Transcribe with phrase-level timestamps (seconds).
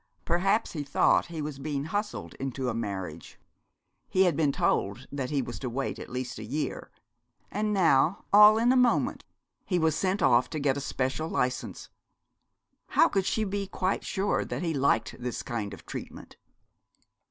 [0.25, 3.39] Perhaps he thought he was being hustled into a marriage.
[4.09, 6.89] He had been told that he was to wait at least a year.
[7.51, 9.25] And now, all in a moment,
[9.63, 11.89] he was sent off to get a special licence.
[12.87, 16.35] How could she be quite sure that he liked this kind of treatment?